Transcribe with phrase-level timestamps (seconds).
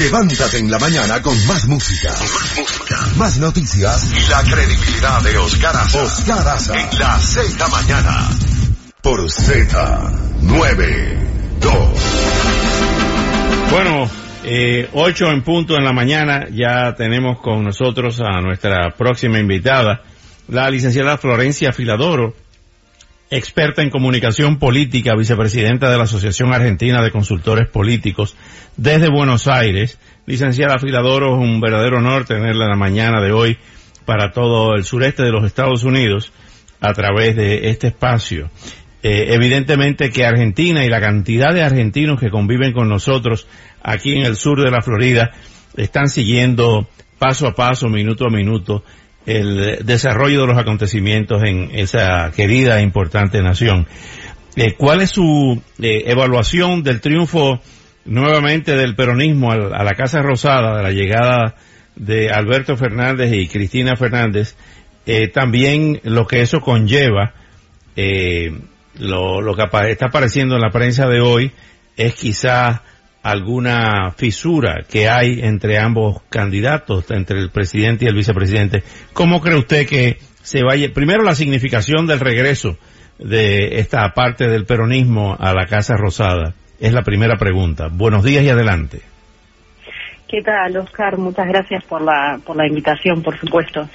[0.00, 2.10] Levántate en la mañana con más música,
[3.18, 4.10] más noticias.
[4.10, 6.02] Y la credibilidad de Oscar Aza.
[6.02, 6.80] Oscar Aza.
[6.80, 8.30] En la Z mañana.
[9.02, 11.70] Por Z92.
[13.70, 14.10] Bueno,
[14.42, 16.46] eh, 8 en punto en la mañana.
[16.50, 20.00] Ya tenemos con nosotros a nuestra próxima invitada,
[20.48, 22.34] la licenciada Florencia Filadoro,
[23.30, 28.36] experta en comunicación política, vicepresidenta de la Asociación Argentina de Consultores Políticos
[28.76, 29.98] desde Buenos Aires.
[30.26, 33.56] Licenciada Filadoro, es un verdadero honor tenerla en la mañana de hoy
[34.04, 36.32] para todo el sureste de los Estados Unidos
[36.80, 38.50] a través de este espacio.
[39.02, 43.46] Eh, evidentemente que Argentina y la cantidad de argentinos que conviven con nosotros
[43.82, 45.30] aquí en el sur de la Florida
[45.76, 48.82] están siguiendo paso a paso, minuto a minuto,
[49.26, 53.86] el desarrollo de los acontecimientos en esa querida e importante nación.
[54.56, 57.60] Eh, ¿Cuál es su eh, evaluación del triunfo
[58.04, 61.54] nuevamente del peronismo a, la Casa Rosada, de la llegada
[61.96, 64.56] de Alberto Fernández y Cristina Fernández?
[65.06, 67.34] Eh, también lo que eso conlleva,
[68.98, 71.52] lo, lo que está apareciendo en la prensa de hoy
[71.96, 72.82] es quizá
[73.22, 78.82] alguna fisura que hay entre ambos candidatos, entre el presidente y el vicepresidente.
[79.12, 82.78] ¿Cómo cree usted que se vaya, primero la significación del regreso
[83.18, 86.54] de esta parte del peronismo a la Casa Rosada?
[86.78, 87.88] Es la primera pregunta.
[87.92, 89.02] Buenos días y adelante.
[90.26, 91.18] ¿Qué tal, Oscar?
[91.18, 93.88] Muchas gracias por la, por la invitación, por supuesto.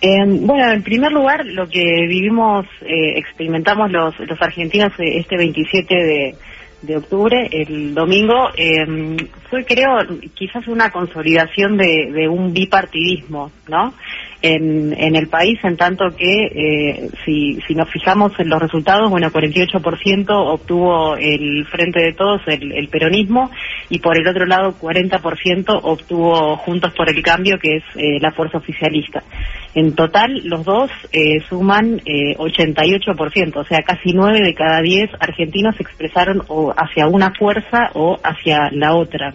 [0.00, 5.36] Eh, bueno, en primer lugar, lo que vivimos, eh, experimentamos los, los argentinos eh, este
[5.36, 6.34] 27 de,
[6.82, 9.16] de octubre, el domingo, eh,
[9.50, 9.96] fue creo
[10.34, 13.94] quizás una consolidación de, de un bipartidismo, ¿no?
[14.40, 19.10] En, en, el país, en tanto que eh, si, si nos fijamos en los resultados,
[19.10, 23.50] bueno, 48% obtuvo el Frente de Todos, el, el, peronismo,
[23.90, 28.32] y por el otro lado 40% obtuvo Juntos por el Cambio, que es eh, la
[28.32, 29.22] fuerza oficialista.
[29.74, 35.10] En total, los dos eh, suman eh, 88%, o sea, casi 9 de cada 10
[35.20, 39.32] argentinos se expresaron o hacia una fuerza o hacia la otra.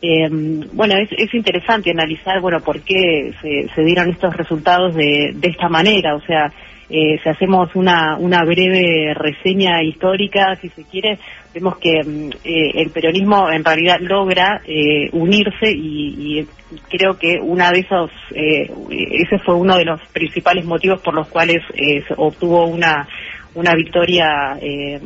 [0.00, 0.28] Eh,
[0.72, 5.48] bueno, es, es, interesante analizar, bueno, por qué se, se dieron estos resultados de, de
[5.48, 6.52] esta manera, o sea,
[6.90, 11.18] eh, si hacemos una, una breve reseña histórica, si se quiere,
[11.52, 16.48] vemos que eh, el peronismo en realidad logra eh, unirse y, y,
[16.88, 21.28] creo que una de esos, eh, ese fue uno de los principales motivos por los
[21.28, 23.06] cuales eh, obtuvo una,
[23.54, 24.98] una victoria eh,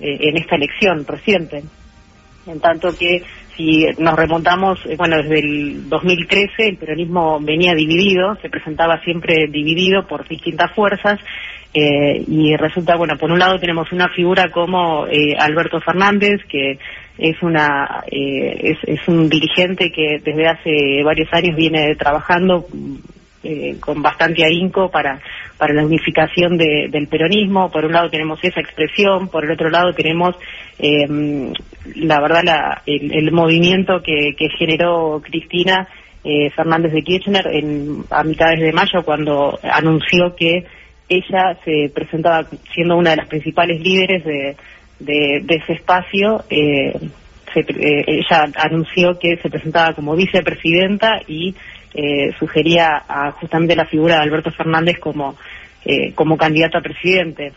[0.00, 1.62] en esta elección reciente.
[2.46, 3.22] En tanto que
[3.58, 9.48] si nos remontamos, eh, bueno, desde el 2013 el peronismo venía dividido, se presentaba siempre
[9.48, 11.18] dividido por distintas fuerzas
[11.74, 16.78] eh, y resulta, bueno, por un lado tenemos una figura como eh, Alberto Fernández, que
[17.18, 22.64] es una eh, es, es, un dirigente que desde hace varios años viene trabajando
[23.42, 25.20] eh, con bastante ahínco para
[25.58, 27.70] para la unificación de, del peronismo.
[27.70, 30.36] Por un lado tenemos esa expresión, por el otro lado tenemos,
[30.78, 31.52] eh,
[31.96, 35.88] la verdad, la, el, movimiento que, que generó Cristina
[36.24, 40.64] eh, Fernández de Kirchner en, a mitades de mayo cuando anunció que
[41.08, 44.56] ella se presentaba siendo una de las principales líderes de,
[45.00, 46.44] de, de ese espacio.
[46.50, 46.92] Eh,
[47.52, 51.54] se, eh, ella anunció que se presentaba como vicepresidenta y
[52.00, 55.34] eh, sugería a justamente la figura de Alberto Fernández como,
[55.84, 57.52] eh, como candidato a presidente,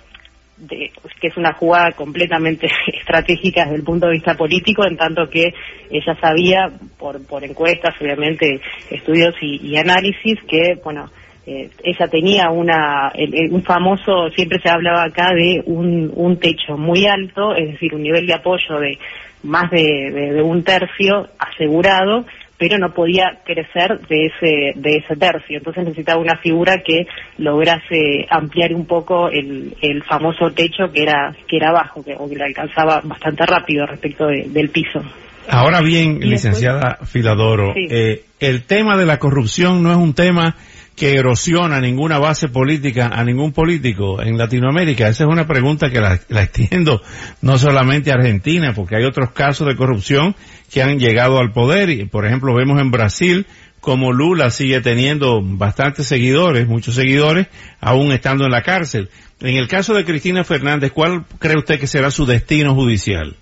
[0.57, 2.67] de, que es una jugada completamente
[2.99, 5.53] estratégica desde el punto de vista político, en tanto que
[5.91, 8.59] ella sabía, por, por encuestas, obviamente,
[8.89, 11.11] estudios y, y análisis, que, bueno,
[11.45, 16.79] eh, ella tenía una, el, un famoso, siempre se hablaba acá de un, un techo
[16.79, 18.97] muy alto, es decir, un nivel de apoyo de
[19.43, 22.25] más de un tercio asegurado,
[22.61, 25.57] pero no podía crecer de ese de ese tercio.
[25.57, 27.07] Entonces necesitaba una figura que
[27.39, 32.29] lograse ampliar un poco el, el famoso techo que era que era bajo, que, o
[32.29, 35.01] que lo alcanzaba bastante rápido respecto de, del piso.
[35.49, 37.87] Ahora bien, licenciada Filadoro, sí.
[37.89, 40.55] eh, el tema de la corrupción no es un tema
[40.95, 45.07] que erosiona ninguna base política a ningún político en Latinoamérica?
[45.07, 47.01] Esa es una pregunta que la, extiendo
[47.41, 50.35] no solamente a Argentina, porque hay otros casos de corrupción
[50.71, 53.47] que han llegado al poder y, por ejemplo, vemos en Brasil
[53.79, 57.47] como Lula sigue teniendo bastantes seguidores, muchos seguidores,
[57.79, 59.09] aún estando en la cárcel.
[59.41, 63.35] En el caso de Cristina Fernández, ¿cuál cree usted que será su destino judicial?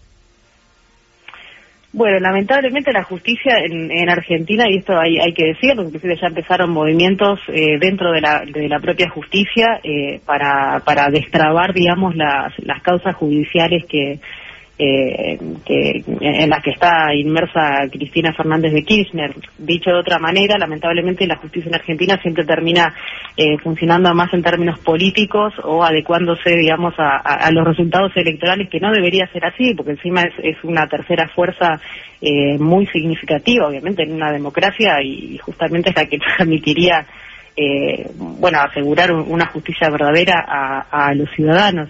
[1.91, 6.69] Bueno, lamentablemente la justicia en, Argentina, y esto hay, hay que decirlo, inclusive ya empezaron
[6.69, 12.53] movimientos eh, dentro de la, de la propia justicia eh, para, para destrabar, digamos, las,
[12.59, 14.19] las causas judiciales que,
[14.81, 19.35] eh, que, en las que está inmersa Cristina Fernández de Kirchner.
[19.57, 22.95] Dicho de otra manera, lamentablemente la justicia en Argentina siempre termina
[23.35, 28.93] eh, funcionando más en términos políticos o adecuándose, digamos, a, los resultados electorales, que no
[28.93, 31.73] debería ser así, porque encima es, una tercera fuerza
[32.21, 37.05] eh, muy significativa, obviamente, en una democracia y, justamente es la que permitiría,
[37.57, 41.89] eh, bueno, asegurar una justicia verdadera a los ciudadanos.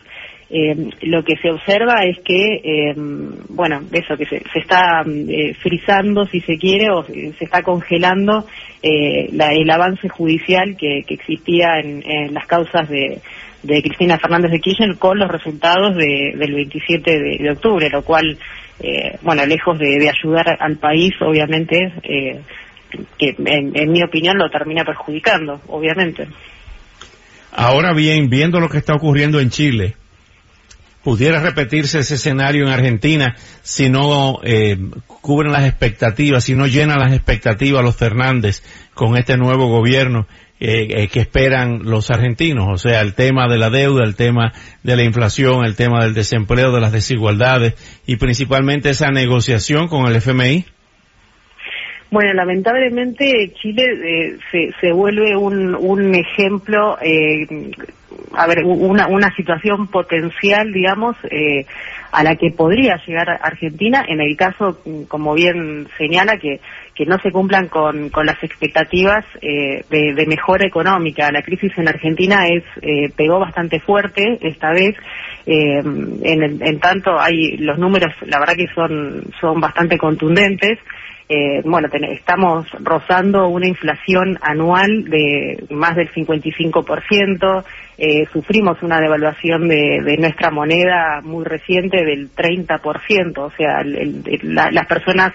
[0.51, 2.93] Eh, lo que se observa es que, eh,
[3.49, 8.47] bueno, eso, que se, está eh, frizando, si se quiere, o se, está congelando
[8.81, 13.21] el avance judicial que, existía en, las causas de,
[13.61, 18.37] Cristina Fernández de Kirchner con los resultados del 27 de, octubre, lo cual,
[19.21, 21.91] bueno, lejos de, ayudar al país, obviamente,
[23.17, 26.27] que en mi opinión lo termina perjudicando, obviamente.
[27.51, 29.95] Ahora bien, viendo lo que está ocurriendo en Chile,
[31.03, 34.77] pudiera repetirse ese escenario en Argentina si no eh,
[35.21, 38.63] cubren las expectativas, si no llenan las expectativas los Fernández
[38.93, 40.27] con este nuevo gobierno
[40.61, 44.51] eh, eh, que esperan los argentinos, o sea, el tema de la deuda, el tema
[44.83, 47.75] de la inflación, el tema del desempleo, de las desigualdades
[48.05, 50.65] y principalmente esa negociación con el FMI.
[52.11, 57.45] Bueno, lamentablemente Chile eh, se, se, vuelve un, un ejemplo, eh,
[58.33, 61.65] a ver, una, una situación potencial, digamos, eh,
[62.11, 66.59] a la que podría llegar Argentina en el caso, como bien señala, que,
[66.99, 71.31] que no se cumplan con, las expectativas eh, de, de, mejora económica.
[71.31, 74.97] La crisis en Argentina es eh, pegó bastante fuerte esta vez.
[75.45, 80.77] Eh, en, en tanto, hay los números, la verdad que son son bastante contundentes.
[81.31, 87.63] Eh, bueno, estamos rozando una inflación anual de más del 55%,
[87.99, 95.31] eh, sufrimos una devaluación de, nuestra moneda muy reciente del 30%, o sea, las personas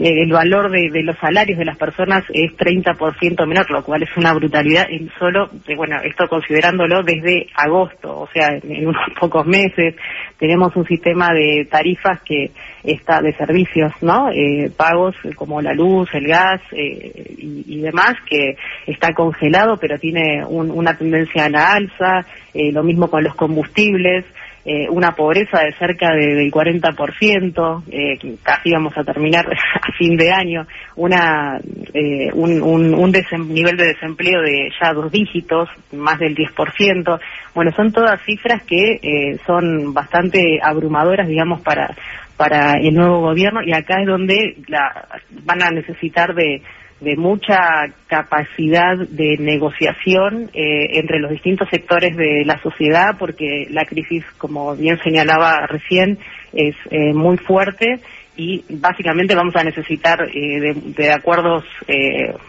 [0.00, 4.32] el valor de, los salarios de las personas es 30% menor, lo cual es una
[4.32, 9.94] brutalidad en solo, bueno, esto considerándolo desde agosto, o sea, en, unos pocos meses,
[10.38, 12.50] tenemos un sistema de tarifas que
[12.82, 14.30] está de servicios, ¿no?
[14.30, 18.56] Eh, pagos como la luz, el gas eh, y, demás, que
[18.86, 24.24] está congelado, pero tiene una tendencia a la alza, eh, lo mismo con los combustibles,
[24.64, 30.16] eh, una pobreza de cerca de, del 40%, eh, casi vamos a terminar a fin
[30.16, 30.66] de año,
[30.96, 31.60] una,
[31.92, 33.12] eh, un, un, un
[33.48, 37.20] nivel de desempleo de ya dos dígitos, más del 10%.
[37.54, 41.94] Bueno, son todas cifras que eh, son bastante abrumadoras, digamos, para,
[42.36, 45.08] para el nuevo gobierno y acá es donde la,
[45.44, 46.62] van a necesitar de
[47.00, 47.58] de mucha
[48.06, 54.74] capacidad de negociación eh, entre los distintos sectores de la sociedad, porque la crisis, como
[54.76, 56.18] bien señalaba recién,
[56.52, 58.00] es eh, muy fuerte
[58.36, 61.64] y básicamente vamos a necesitar eh, de, acuerdos,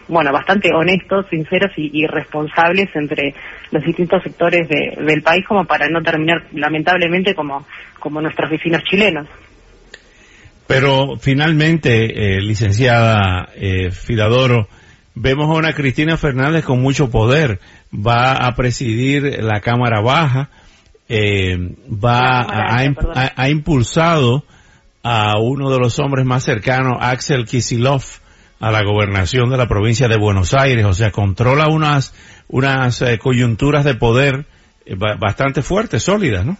[0.08, 3.34] bueno, bastante honestos, sinceros y, responsables entre
[3.70, 7.66] los distintos sectores del país como para no terminar lamentablemente como,
[8.00, 9.28] como nuestros vecinos chilenos.
[10.66, 14.68] Pero finalmente, eh, licenciada eh, Fidadoro,
[15.14, 17.60] vemos a una Cristina Fernández con mucho poder.
[17.94, 20.50] Va a presidir la Cámara Baja,
[21.08, 21.56] eh,
[21.88, 24.44] va a, ha impulsado
[25.08, 28.02] a uno de los hombres más cercanos, Axel Kisilov,
[28.58, 30.84] a la gobernación de la provincia de Buenos Aires.
[30.84, 32.12] O sea, controla unas,
[32.48, 34.46] unas eh, coyunturas de poder
[34.84, 36.56] eh, bastante fuertes, sólidas, ¿no?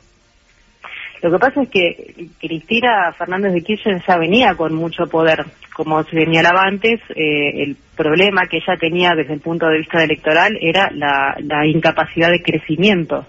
[1.22, 5.44] Lo que pasa es que Cristina Fernández de Kirchner ya venía con mucho poder.
[5.74, 10.02] Como se señalaba antes, eh, el problema que ella tenía desde el punto de vista
[10.02, 13.26] electoral era la, incapacidad de crecimiento,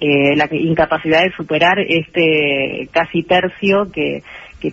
[0.00, 4.22] eh, la incapacidad de superar este casi tercio que,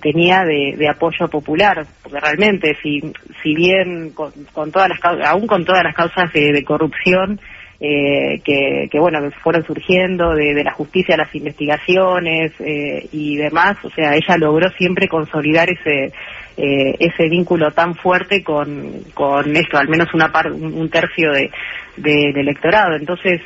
[0.02, 3.02] tenía de, apoyo popular, porque realmente si,
[3.44, 7.42] si bien con, todas las aún con todas las causas de corrupción
[7.84, 13.90] eh, que, bueno, que fueron surgiendo de, la justicia, las investigaciones eh, y demás, o
[13.90, 16.14] sea, ella logró siempre consolidar ese
[16.58, 21.50] eh, ese vínculo tan fuerte con, con esto, al menos una par, un tercio de,
[21.98, 22.96] del electorado.
[22.96, 23.42] Entonces,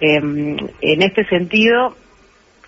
[0.00, 1.96] em, en este sentido,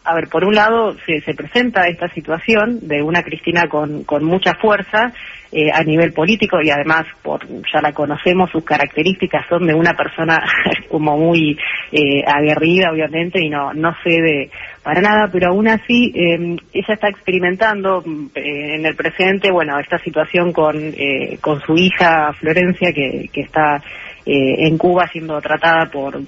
[0.04, 4.24] a ver, por un lado se, se, presenta esta situación de una Cristina con, con
[4.24, 5.12] mucha fuerza
[5.52, 9.94] eh, a nivel político y además, por ya la conocemos, sus características son de una
[9.94, 10.38] persona
[10.88, 11.58] como muy
[11.92, 14.50] eh, aguerrida, obviamente, y no, no cede
[14.82, 18.02] para nada, pero aún así eh, ella está experimentando
[18.34, 23.42] eh, en el presente, bueno, esta situación con, eh, con su hija Florencia, que, que
[23.42, 23.82] está
[24.26, 26.20] eh, en Cuba siendo tratada por,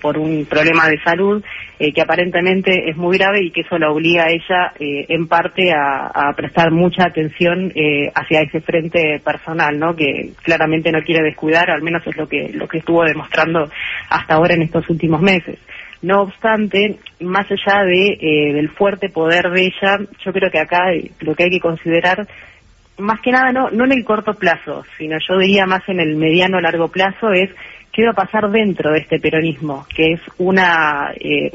[0.00, 1.42] por, un problema de salud
[1.78, 5.26] eh, que aparentemente es muy grave y que eso la obliga a ella eh, en
[5.26, 9.94] parte a, a, prestar mucha atención eh, hacia ese frente personal, ¿no?
[9.94, 13.70] Que claramente no quiere descuidar, al menos es lo que lo que estuvo demostrando
[14.08, 15.58] hasta ahora en estos últimos meses.
[16.02, 20.92] No obstante, más allá de eh, del fuerte poder de ella, yo creo que acá
[21.20, 22.26] lo que hay que considerar
[22.98, 26.16] más que nada no, no en el corto plazo, sino yo diría más en el
[26.16, 27.50] mediano largo plazo es
[27.92, 31.50] qué va a pasar dentro de este peronismo, que es una eh,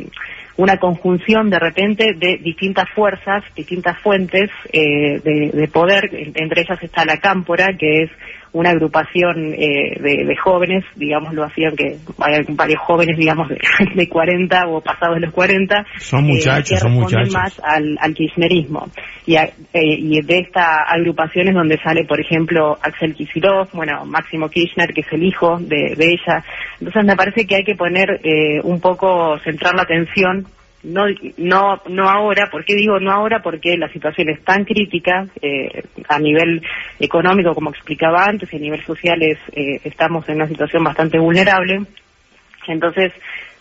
[0.57, 6.81] una conjunción de repente de distintas fuerzas, distintas fuentes eh, de, de, poder, entre ellas
[6.83, 8.12] está la Cámpora, que es
[8.53, 13.58] una agrupación eh, de, de, jóvenes, digámoslo así, aunque hay varios jóvenes, digamos, de,
[13.96, 17.34] de 40 o pasados los 40, son muchachos, eh, que son muchachos.
[17.34, 18.89] más al, al kirchnerismo.
[19.25, 24.05] Y, a, eh, y de esta agrupación es donde sale, por ejemplo, Axel Kicillof, bueno,
[24.05, 26.43] Máximo Kirchner, que es el hijo de, de ella.
[26.79, 30.46] Entonces me parece que hay que poner eh, un poco, centrar la atención
[30.84, 31.04] no
[31.38, 33.42] no no ahora ¿por qué digo no ahora?
[33.42, 36.62] porque la situación es tan crítica eh, a nivel
[37.00, 41.20] económico como explicaba antes y a nivel social es, eh, estamos en una situación bastante
[41.20, 41.84] vulnerable
[42.68, 43.14] entonces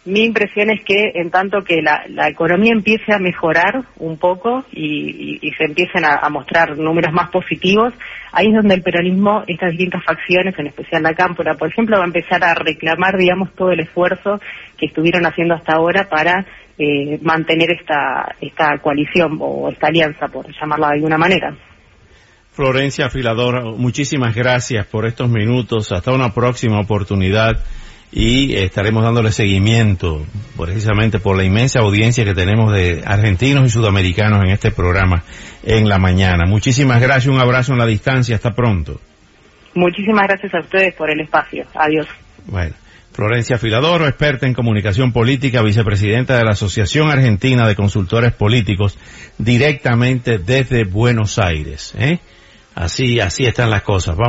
[0.04, 5.38] mi impresión es que en tanto que la, economía empiece a mejorar un poco y,
[5.42, 7.92] y, y se empiecen a, a, mostrar números más positivos,
[8.32, 12.04] ahí es donde el peronismo, estas distintas facciones, en especial la Cámpora, por ejemplo, va
[12.04, 14.40] a empezar a reclamar, digamos, todo el esfuerzo
[14.78, 16.46] que estuvieron haciendo hasta ahora para
[16.82, 21.54] eh, mantener esta, esta coalición o esta alianza, por llamarla de alguna manera.
[22.52, 25.92] Florencia Afilador, muchísimas gracias por estos minutos.
[25.92, 27.62] Hasta una próxima oportunidad
[28.12, 30.24] y estaremos dándole seguimiento
[30.56, 35.22] precisamente por la inmensa audiencia que tenemos de argentinos y sudamericanos en este programa
[35.62, 36.46] en la mañana.
[36.46, 39.00] Muchísimas gracias, un abrazo en la distancia, hasta pronto.
[39.74, 41.66] Muchísimas gracias a ustedes por el espacio.
[41.74, 42.06] Adiós.
[42.46, 42.74] Bueno.
[43.20, 48.96] Florencia Filadoro, experta en comunicación política, vicepresidenta de la Asociación Argentina de Consultores Políticos,
[49.36, 51.92] directamente desde Buenos Aires.
[51.98, 52.20] ¿eh?
[52.74, 54.16] Así, así están las cosas.
[54.16, 54.28] Vamos